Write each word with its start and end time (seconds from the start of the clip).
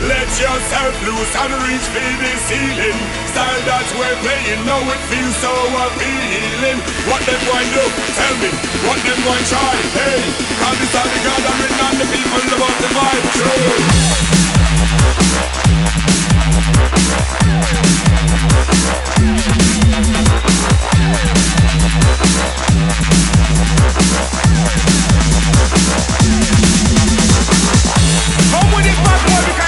Let 0.00 0.30
yourself 0.38 0.94
loose 1.02 1.34
and 1.34 1.52
reach 1.66 1.82
for 1.90 1.98
the 1.98 2.30
ceiling. 2.46 2.98
Style 3.34 3.62
that 3.66 3.82
we're 3.98 4.14
playing, 4.22 4.62
now 4.62 4.78
it 4.94 5.02
feels 5.10 5.34
so 5.42 5.50
appealing. 5.50 6.78
What 7.10 7.18
them 7.26 7.40
going 7.42 7.66
do? 7.74 7.82
Tell 8.14 8.34
me. 8.38 8.50
What 8.86 9.02
them 9.02 9.18
going 9.26 9.44
try? 9.50 9.74
Hey, 9.98 10.22
cause 10.62 10.78
this 10.78 10.94
all 10.94 11.02
the 11.02 11.18
gathering 11.18 11.74
and 11.82 11.98
the 11.98 12.06
people 12.14 12.46
about 12.46 12.78
the 12.78 12.88
vibe. 12.94 13.26
Come 28.54 28.70
with 28.78 28.86
it, 28.86 28.98
bad 29.02 29.20
boy, 29.26 29.42
because 29.42 29.67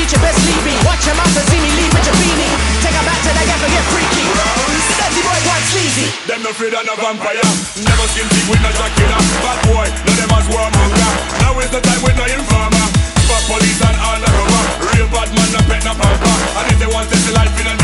if 0.00 0.10
you 0.10 0.18
best 0.18 0.38
leave 0.42 0.64
me. 0.66 0.74
Watch 0.82 1.06
your 1.06 1.14
mouth 1.14 1.30
and 1.30 1.46
see 1.46 1.60
me 1.62 1.70
leave 1.70 1.92
with 1.94 2.06
your 2.06 2.18
beanie. 2.18 2.50
Take 2.82 2.98
her 2.98 3.04
back 3.06 3.20
to 3.22 3.30
the 3.30 3.42
and 3.46 3.72
get 3.74 3.86
freaky. 3.94 4.26
Dirty 4.98 5.22
boy, 5.22 5.38
quite 5.46 5.66
sleazy. 5.70 6.08
Them 6.26 6.42
no 6.42 6.50
afraid 6.50 6.74
of 6.74 6.82
no 6.86 6.94
vampire 6.96 7.46
Never 7.78 8.06
skin 8.10 8.26
deep 8.30 8.46
with 8.48 8.62
no 8.62 8.70
Dracula 8.74 9.18
Bad 9.42 9.58
boy, 9.68 9.86
no 10.06 10.12
them 10.18 10.32
as 10.34 10.46
warm 10.50 10.72
Now 11.42 11.58
is 11.60 11.70
the 11.70 11.80
time 11.82 12.02
with 12.02 12.16
no 12.16 12.26
informer 12.26 12.86
Fuck 13.28 13.44
police 13.50 13.82
and 13.82 13.98
all 14.02 14.18
the 14.18 14.30
cover 14.30 14.62
Real 14.94 15.08
bad 15.14 15.30
man, 15.34 15.48
no 15.52 15.60
pet, 15.68 15.82
no 15.84 15.92
pamper 15.94 16.36
And 16.58 16.66
if 16.72 16.78
they 16.78 16.90
want 16.90 17.10
to 17.10 17.16
see 17.16 17.34
life 17.34 17.54
in 17.60 17.66
a 17.66 17.83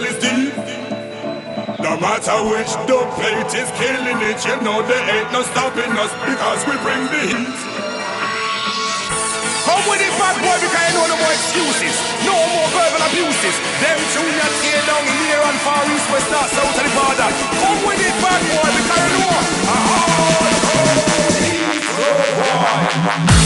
the 0.00 0.06
is 0.06 0.18
deep. 0.18 0.54
No 1.78 1.98
matter 1.98 2.36
which 2.50 2.72
the 2.86 2.98
plate 3.18 3.52
is 3.54 3.70
killing 3.78 4.20
it, 4.22 4.38
you 4.46 4.56
know 4.62 4.82
there 4.86 5.02
ain't 5.10 5.30
no 5.32 5.42
stopping 5.42 5.90
us 5.98 6.12
because 6.22 6.60
we 6.66 6.74
bring 6.86 7.02
the 7.10 7.22
heat. 7.26 7.58
Come 9.66 9.84
with 9.90 10.02
it, 10.02 10.14
bad 10.18 10.36
boy, 10.38 10.58
because 10.62 10.86
you 10.86 10.94
know 10.98 11.06
no 11.06 11.16
more 11.18 11.34
excuses. 11.34 11.94
No 12.26 12.34
more 12.34 12.68
verbal 12.74 13.02
abuses. 13.10 13.56
Them 13.82 13.98
two 14.14 14.28
that 14.38 14.52
tear 14.62 14.82
down 14.86 15.02
here 15.02 15.42
on 15.42 15.54
far 15.66 15.82
east, 15.90 16.06
west, 16.10 16.30
north, 16.30 16.50
south, 16.54 16.78
and 16.78 16.86
the 16.86 16.94
border. 16.94 17.30
Come 17.58 17.80
with 17.86 18.02
it, 18.02 18.14
bad 18.22 18.42
boy, 18.54 18.70
because 18.70 19.02
you 19.02 19.18
know. 19.18 19.34
a 19.66 19.76
hardcore 19.88 20.94
boy. 23.26 23.37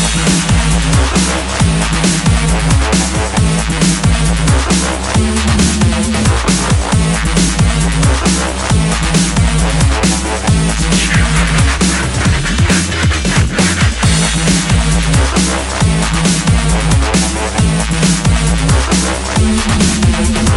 Yeah. 19.43 20.52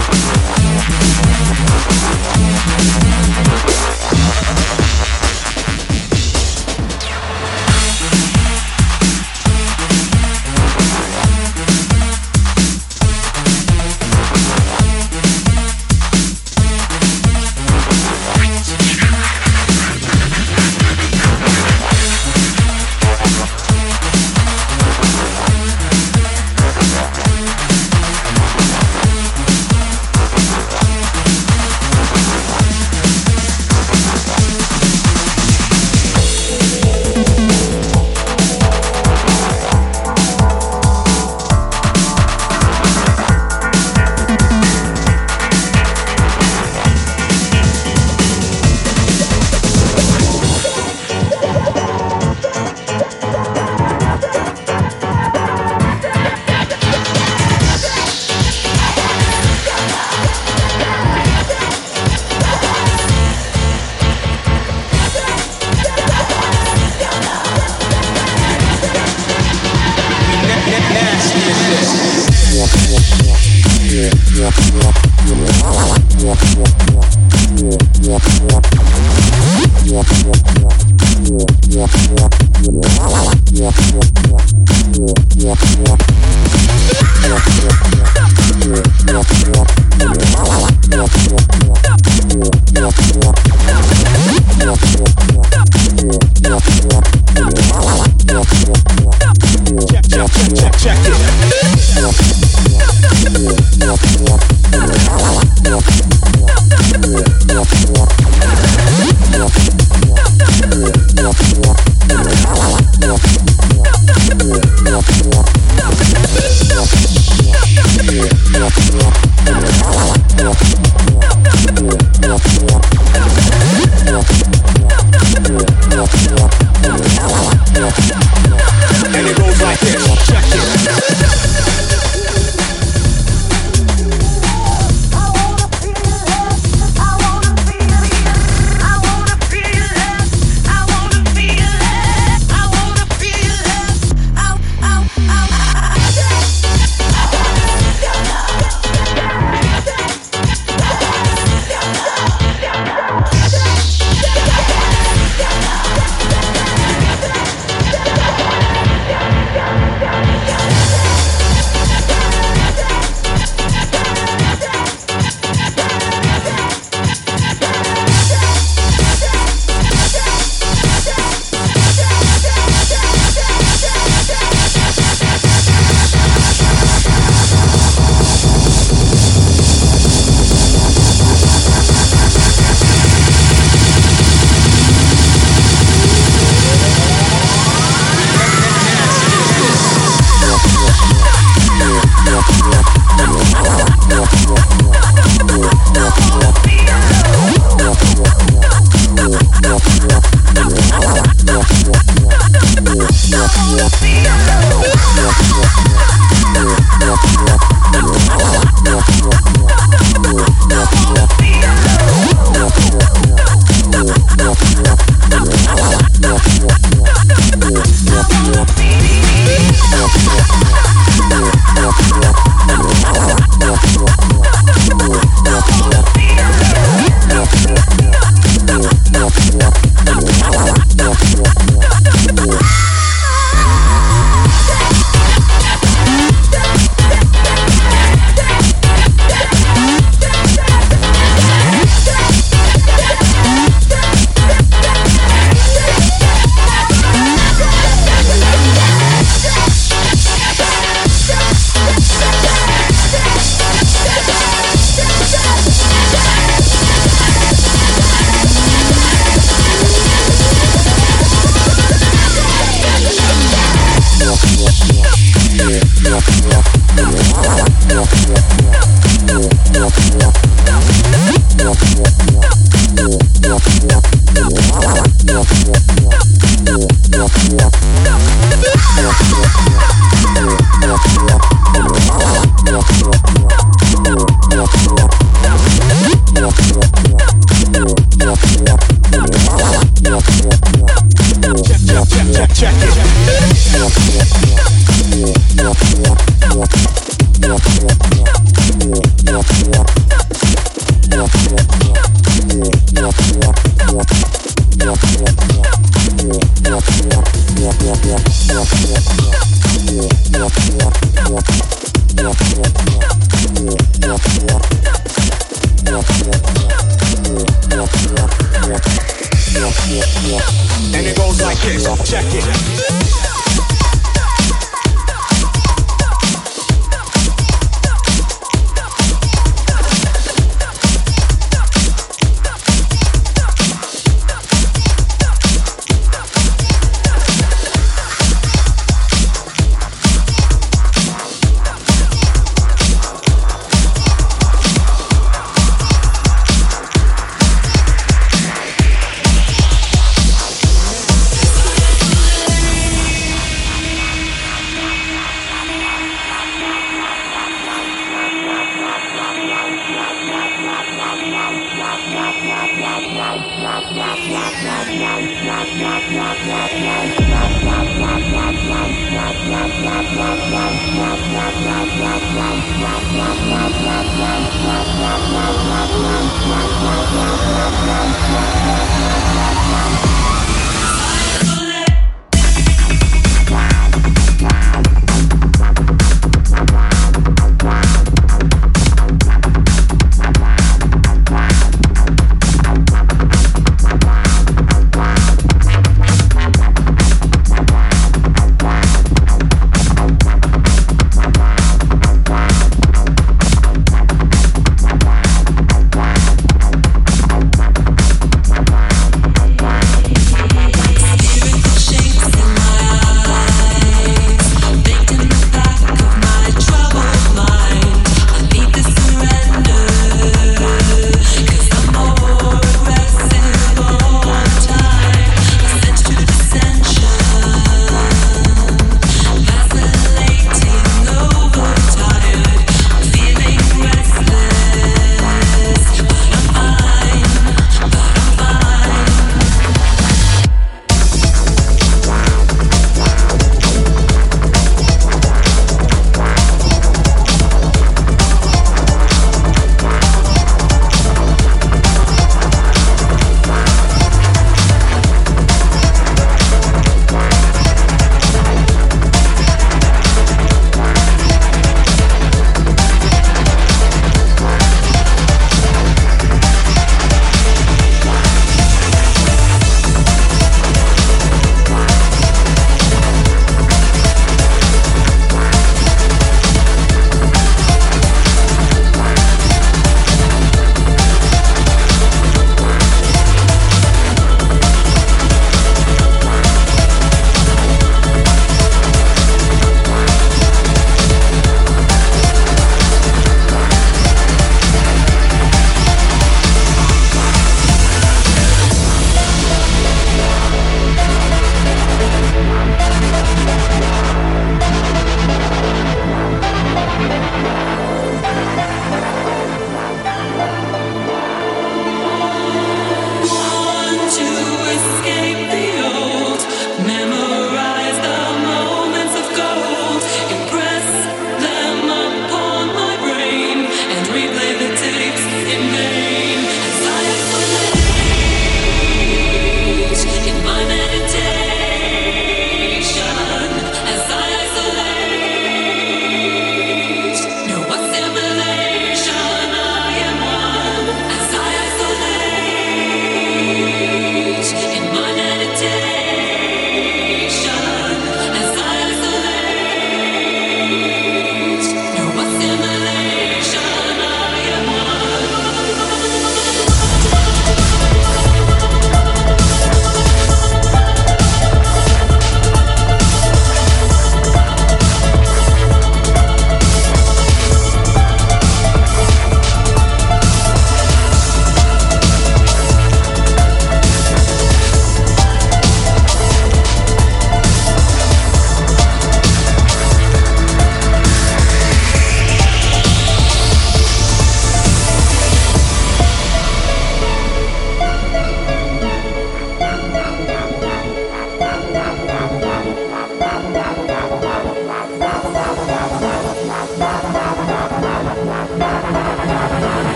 Wow. 379.76 380.15